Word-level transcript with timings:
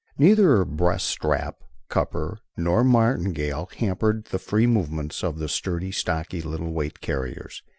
Neither 0.17 0.65
breast 0.65 1.05
strap, 1.05 1.63
crupper 1.87 2.39
nor 2.57 2.83
martingale 2.83 3.69
hampered 3.77 4.25
the 4.25 4.39
free 4.39 4.65
movements 4.65 5.23
of 5.23 5.37
the 5.37 5.47
sturdy, 5.47 5.91
stocky 5.91 6.41
little 6.41 6.71
weight 6.73 7.01
carriers. 7.01 7.61